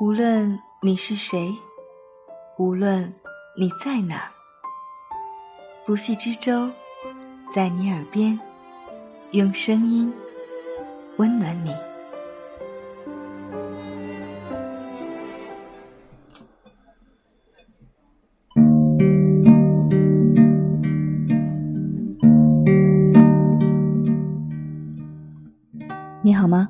[0.00, 1.52] 无论你是谁，
[2.56, 3.12] 无论
[3.58, 4.30] 你在哪，
[5.84, 6.70] 不系之舟
[7.52, 8.38] 在你耳边，
[9.32, 10.12] 用声音
[11.16, 11.74] 温暖你。
[26.22, 26.68] 你好吗？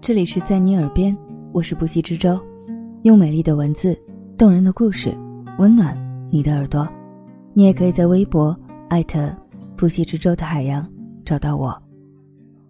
[0.00, 1.16] 这里是在你耳边，
[1.52, 2.40] 我是不息之舟，
[3.02, 4.00] 用美丽的文字、
[4.38, 5.12] 动人的故事，
[5.58, 5.96] 温暖
[6.30, 6.88] 你的耳朵。
[7.52, 8.56] 你也可以在微博
[8.88, 9.34] 艾特
[9.76, 10.86] 不息之舟的海洋
[11.24, 11.76] 找到我。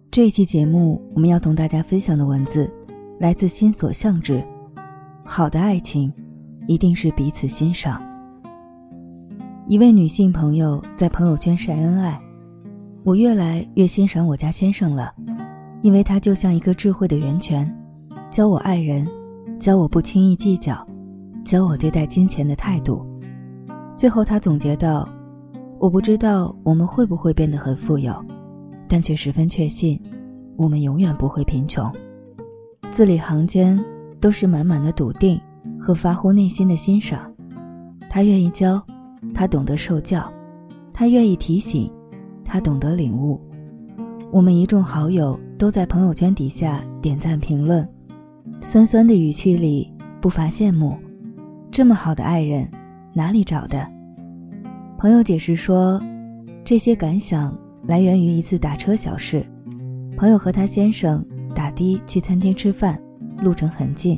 [0.09, 2.71] 这一期节目，我们要同大家分享的文字
[3.19, 4.43] 来自心所向之。
[5.23, 6.11] 好的爱情，
[6.67, 8.01] 一定是彼此欣赏。
[9.67, 12.19] 一位女性朋友在朋友圈晒恩爱，
[13.03, 15.13] 我越来越欣赏我家先生了。
[15.83, 17.71] 因为他就像一个智慧的源泉，
[18.31, 19.07] 教我爱人，
[19.63, 20.85] 教我不轻易计较，
[21.45, 23.01] 教我对待金钱的态度。
[23.95, 25.07] 最后他总结道
[25.79, 28.13] ：“我不知道我们会不会变得很富有，
[28.89, 29.97] 但却十分确信，
[30.57, 31.89] 我们永远不会贫穷。”
[32.91, 33.81] 字里行间
[34.19, 35.39] 都是满满的笃定
[35.79, 37.33] 和发乎内心的欣赏。
[38.09, 38.83] 他愿意教，
[39.33, 40.29] 他懂得受教，
[40.91, 41.89] 他愿意提醒，
[42.43, 43.39] 他懂得领悟。
[44.29, 45.39] 我们一众好友。
[45.55, 47.87] 都在朋友圈底下点赞评论，
[48.65, 50.97] 酸酸的语气里不乏羡慕。
[51.69, 52.65] 这么好的爱人，
[53.13, 53.85] 哪里找的？
[54.97, 56.01] 朋友解释说，
[56.63, 59.45] 这些感想来源于一次打车小事。
[60.15, 62.97] 朋友和他先生打的去餐厅吃饭，
[63.43, 64.17] 路程很近，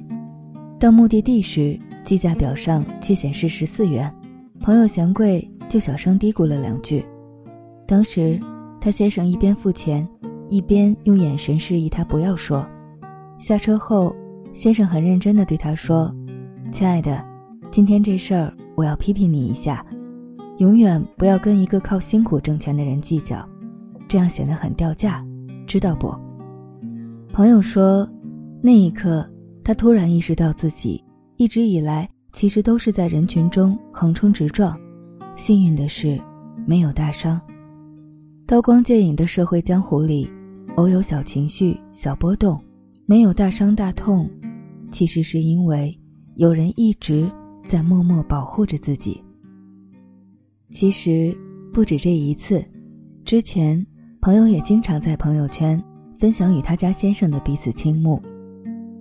[0.80, 4.14] 到目的地时计价表上却显示十四元。
[4.62, 7.04] 朋友嫌贵，就小声嘀咕了两句。
[7.88, 8.40] 当时
[8.80, 10.08] 他先生一边付钱。
[10.48, 12.64] 一边用眼神示意他不要说。
[13.40, 14.16] 下车后，
[14.56, 16.10] 先生很认真地对他说
[16.72, 17.22] ：“亲爱的，
[17.70, 19.86] 今天这事儿我要批评你一下，
[20.60, 23.46] 永远不要跟一个靠辛苦挣钱的人计较，
[24.08, 25.22] 这样显得很掉价，
[25.68, 26.16] 知道不？”
[27.34, 28.10] 朋友说，
[28.62, 29.30] 那一刻
[29.62, 31.04] 他突然意识到自己
[31.36, 34.80] 一直以来其实都是在人群中横冲直撞，
[35.36, 36.18] 幸运的是
[36.66, 37.40] 没有大伤。
[38.48, 40.30] 刀光剑影的社会江湖里，
[40.78, 42.58] 偶有小情绪、小波动，
[43.06, 44.30] 没有大伤大痛，
[44.96, 45.94] 其实是因为
[46.36, 47.30] 有人一直
[47.66, 49.22] 在默默保护着自己。
[50.70, 51.38] 其实
[51.74, 52.64] 不止这一次，
[53.26, 53.86] 之前
[54.22, 55.84] 朋友也经常在朋友圈
[56.18, 58.22] 分享与他家先生的彼此倾慕，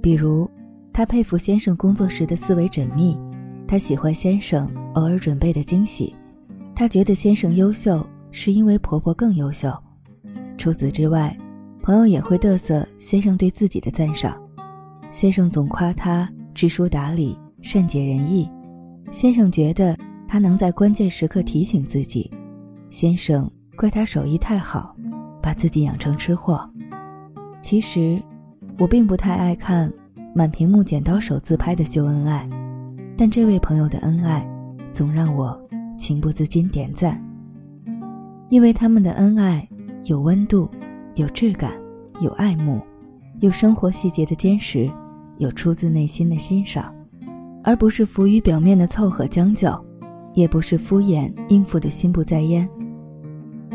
[0.03, 0.51] 比如
[0.93, 3.17] 他佩服先生工作时的思维缜密，
[3.69, 6.13] 他喜欢先生偶尔准备的惊喜，
[6.75, 8.05] 他觉得先生优秀。
[8.33, 9.73] 是因为婆婆更优秀。
[10.59, 11.39] 除此之外，
[11.85, 14.37] 朋友也会嘚瑟先生对自己的赞赏。
[15.15, 18.51] 先生总夸他知书达理、善解人意。
[19.13, 22.29] 先生觉得他能在关键时刻提醒自己。
[22.91, 24.93] 先生怪他手艺太好，
[25.41, 26.69] 把自己养成吃货。
[27.63, 28.21] 其实，
[28.77, 29.91] 我并不太爱看
[30.35, 32.51] 满屏幕剪刀手自拍的秀恩爱，
[33.17, 34.45] 但这位朋友的恩爱，
[34.91, 35.57] 总让我
[35.97, 37.25] 情不自禁点赞。
[38.49, 39.67] 因为他们的恩爱
[40.07, 40.69] 有温度，
[41.15, 41.73] 有质感，
[42.21, 42.81] 有爱慕，
[43.39, 44.91] 有生活细节的坚实，
[45.39, 46.95] 有出自内心的欣赏，
[47.63, 49.73] 而不是浮于表面的凑合将就，
[50.35, 52.69] 也不是敷衍应付的心不在焉。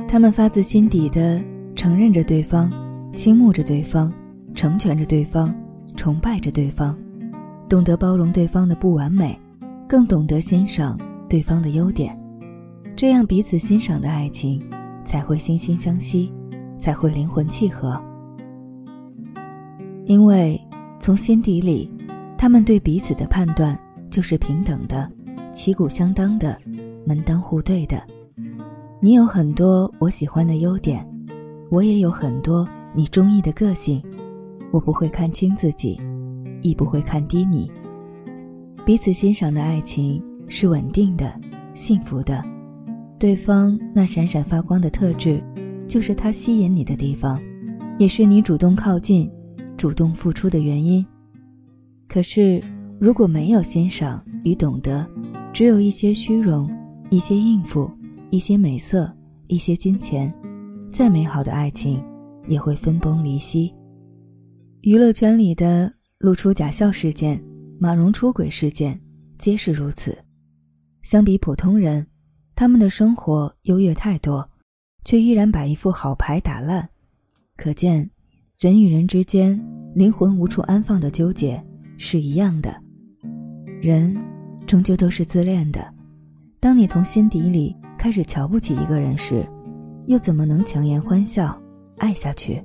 [0.07, 1.41] 他们发自心底的
[1.75, 2.71] 承认着对方，
[3.13, 4.11] 倾慕着对方，
[4.55, 5.53] 成全着对方，
[5.95, 6.97] 崇拜着对方，
[7.67, 9.39] 懂得包容对方的不完美，
[9.87, 10.97] 更懂得欣赏
[11.29, 12.17] 对方的优点。
[12.95, 14.61] 这样彼此欣赏的爱情，
[15.05, 16.33] 才会惺惺相惜，
[16.77, 18.01] 才会灵魂契合。
[20.05, 20.59] 因为
[20.99, 21.89] 从心底里，
[22.37, 23.79] 他们对彼此的判断
[24.09, 25.09] 就是平等的、
[25.53, 26.57] 旗鼓相当的、
[27.05, 28.03] 门当户对的。
[28.99, 31.07] 你有很多我喜欢的优点，
[31.71, 34.03] 我也有很多你中意的个性。
[34.71, 35.99] 我不会看轻自己，
[36.61, 37.71] 亦不会看低你。
[38.85, 41.33] 彼此欣赏的爱情是稳定的、
[41.73, 42.43] 幸福的。
[43.17, 45.41] 对方那闪闪发光的特质，
[45.87, 47.41] 就是他吸引你的地方，
[47.97, 49.31] 也是你主动靠近、
[49.79, 51.05] 主动付出的原因。
[52.09, 52.61] 可是，
[52.99, 55.07] 如果没有欣赏与懂得，
[55.53, 56.69] 只有一些虚荣、
[57.09, 57.89] 一些应付、
[58.29, 59.09] 一些美色、
[59.47, 60.33] 一些金钱，
[60.91, 62.03] 再美好的爱情，
[62.45, 63.73] 也会分崩离析。
[64.81, 67.41] 娱乐圈里的露出假笑事件、
[67.79, 68.99] 马蓉出轨事件，
[69.37, 70.17] 皆是如此。
[71.03, 72.05] 相比普通人。
[72.53, 74.45] 他们的生活优越太多，
[75.05, 76.89] 却依然把一副好牌打烂，
[77.55, 78.11] 可见，
[78.59, 79.57] 人与人之间
[79.95, 81.63] 灵魂无处安放的纠结
[81.97, 82.75] 是一样的，
[83.81, 84.13] 人
[84.67, 85.87] 终究都是自恋的。
[86.59, 89.47] 当你从心底里开始瞧不起一个人时，
[90.07, 91.57] 又怎么能强颜欢笑
[91.99, 92.61] 爱下去？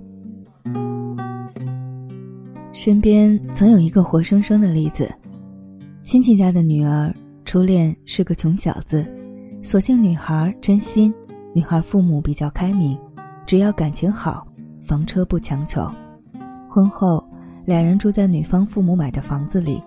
[2.73, 5.09] 身边曾有一个活生生的例子：
[6.03, 7.15] 亲戚家的女儿
[7.45, 9.07] 初恋是个穷小子，
[9.63, 11.15] 所幸女孩真心，
[11.55, 12.99] 女孩父母比较开明，
[13.47, 14.45] 只要感情好，
[14.85, 15.91] 房车不强求。
[16.69, 17.27] 婚后，
[17.65, 19.83] 两人住在女方父母买的房子里，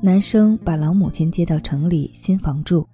[0.00, 2.86] 男生把老母亲接到城里新房住。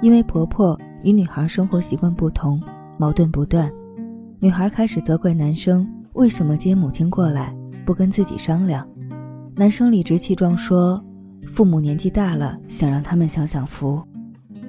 [0.00, 2.62] 因为婆婆与女孩生活习惯不同，
[2.98, 3.72] 矛盾不断，
[4.38, 7.54] 女孩开始责怪男生为什么接母亲过来
[7.84, 8.86] 不跟自己商量。
[9.56, 11.02] 男生理直气壮说
[11.48, 14.02] ：“父母年纪大了，想让他们享享福。”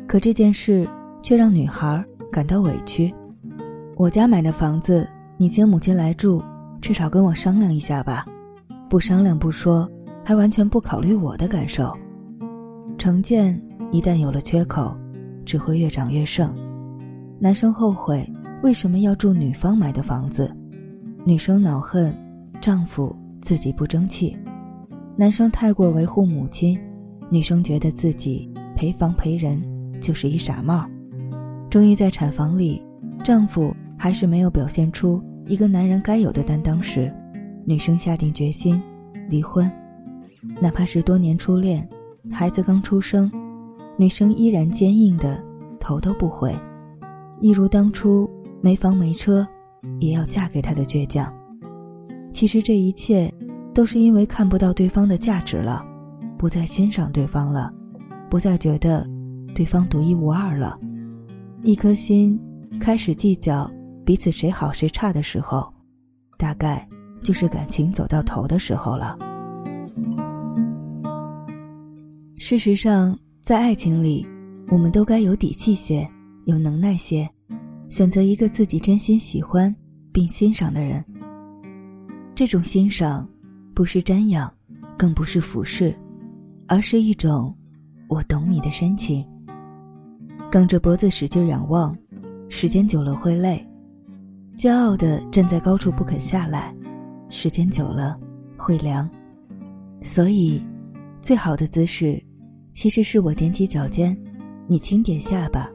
[0.07, 0.87] 可这件事
[1.21, 3.13] 却让女孩感到委屈。
[3.97, 5.07] 我家买的房子，
[5.37, 6.43] 你接母亲来住，
[6.81, 8.25] 至少跟我商量一下吧。
[8.89, 9.89] 不商量不说，
[10.23, 11.95] 还完全不考虑我的感受。
[12.97, 13.59] 成见
[13.91, 14.95] 一旦有了缺口。
[15.45, 16.51] 只会越长越盛。
[17.37, 18.27] 男生后悔
[18.63, 20.51] 为什么要住女方买的房子，
[21.23, 22.11] 女生恼恨
[22.59, 24.35] 丈夫自己不争气。
[25.15, 26.75] 男生太过维护母亲，
[27.29, 29.61] 女生觉得自己陪房陪人
[30.01, 30.83] 就是一傻帽。
[31.69, 32.81] 终于在产房里，
[33.23, 37.13] 丈夫还是没有表现出一个男人该有的担当时，
[37.65, 38.81] 女生下定决心
[39.29, 39.71] 离婚，
[40.61, 41.87] 哪怕是多年初恋，
[42.31, 43.31] 孩子刚出生。
[43.97, 45.41] 女生依然坚硬的
[45.79, 46.53] 头都不回，
[47.39, 49.47] 一如当初没房没车，
[50.01, 51.33] 也要嫁给他的倔强。
[52.33, 53.33] 其实这一切，
[53.73, 55.81] 都是因为看不到对方的价值了，
[56.37, 57.73] 不再欣赏对方了，
[58.29, 59.07] 不再觉得
[59.55, 60.77] 对方独一无二了。
[61.63, 62.37] 一颗心
[62.77, 63.71] 开始计较
[64.05, 65.73] 彼此谁好谁差的时候，
[66.37, 66.87] 大概
[67.23, 69.17] 就是感情走到头的时候了。
[72.37, 73.17] 事实上。
[73.45, 74.25] 在爱情里，
[74.69, 76.09] 我们都该有底气些，
[76.45, 77.29] 有能耐些，
[77.89, 79.71] 选择一个自己真心喜欢
[80.11, 81.05] 并欣赏的人。
[82.33, 83.29] 这种欣赏，
[83.75, 84.51] 不是瞻仰，
[84.97, 85.95] 更不是俯视，
[86.67, 87.55] 而是一种
[88.09, 89.23] “我懂你”的深情。
[90.51, 91.95] 梗着脖子使劲仰望，
[92.49, 93.63] 时间久了会累；
[94.57, 96.73] 骄傲的站在高处不肯下来，
[97.29, 98.17] 时间久了
[98.57, 99.09] 会凉。
[100.01, 100.61] 所以，
[101.21, 102.21] 最好的姿势。
[102.71, 104.17] 其实是我踮起脚尖，
[104.67, 105.69] 你轻点下巴，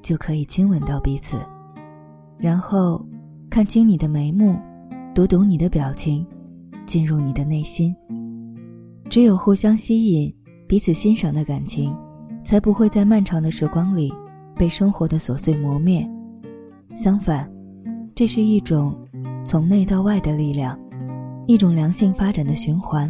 [0.00, 1.36] 就可以亲吻到彼此，
[2.38, 3.06] 然后
[3.50, 4.56] 看清你的眉目，
[5.14, 6.26] 读懂你的表情，
[6.86, 7.94] 进入你的内心。
[9.10, 10.34] 只有互相吸引、
[10.66, 11.94] 彼此欣赏的感情，
[12.42, 14.10] 才不会在漫长的时光里
[14.56, 16.08] 被生活的琐碎磨灭。
[16.94, 17.46] 相反，
[18.18, 18.92] 这是一种
[19.44, 20.76] 从内到外的力量，
[21.46, 23.08] 一种良性发展的循环，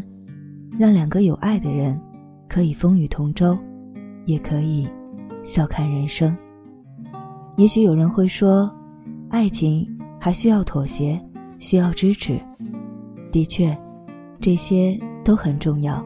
[0.78, 1.99] 让两个有爱的人。
[2.46, 3.58] 可以风雨同舟，
[4.26, 4.87] 也可以
[5.44, 6.37] 笑看人生。
[7.56, 8.70] 也许有人会说，
[9.31, 9.88] 爱情
[10.20, 11.19] 还需要妥协，
[11.58, 12.38] 需要支持。
[13.32, 13.75] 的确，
[14.38, 16.05] 这些都很重要。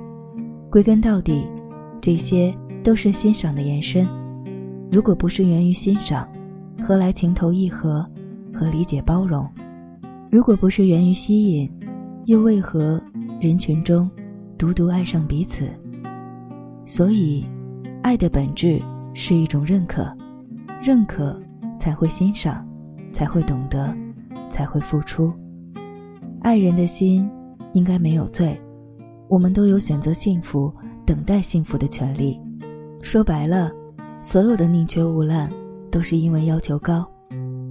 [0.70, 1.44] 归根到底，
[2.00, 4.06] 这些都是欣赏的延伸。
[4.93, 6.28] 如果不是源于欣赏，
[6.84, 8.08] 何来情投意合
[8.54, 9.49] 和理解包容？
[10.31, 11.70] 如果不是源于吸引，
[12.26, 13.00] 又为何
[13.40, 14.11] 人群中
[14.56, 15.68] 独独爱上彼此？
[16.85, 17.44] 所以，
[18.02, 18.80] 爱的本质
[19.14, 20.11] 是一种认可，
[20.82, 21.40] 认可
[21.78, 22.66] 才会欣赏，
[23.12, 23.94] 才会懂得，
[24.50, 25.32] 才会付出。
[26.40, 27.30] 爱人的心
[27.73, 28.61] 应该没有罪，
[29.28, 30.73] 我们都有选择幸福、
[31.06, 32.40] 等待幸福的权利。
[33.00, 33.71] 说白了，
[34.21, 35.50] 所有的宁缺毋滥
[35.90, 37.06] 都是因为要求高，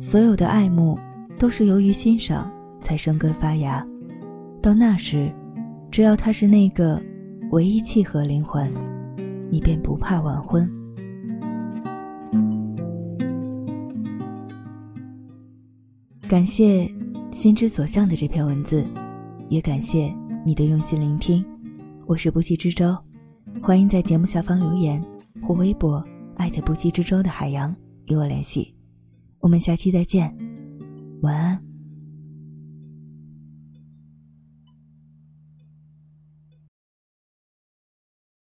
[0.01, 0.97] 所有的爱慕
[1.37, 3.85] 都是由于欣赏才生根发芽。
[4.59, 5.31] 到那时，
[5.91, 6.99] 只要他是那个
[7.51, 8.73] 唯一契合灵魂。
[9.51, 10.67] 你便不怕晚婚。
[16.27, 16.91] 感谢
[17.31, 18.83] 心之所向的这篇文字，
[19.49, 20.11] 也感谢
[20.43, 21.45] 你的用心聆听。
[22.07, 22.97] 我是不息之舟，
[23.61, 24.99] 欢迎在节目下方留言
[25.45, 26.03] 或微博
[26.37, 27.75] 艾特不息之舟的海洋
[28.07, 28.73] 与我联系。
[29.41, 30.35] 我们下期再见，
[31.21, 31.70] 晚安。